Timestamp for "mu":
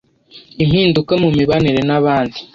1.21-1.29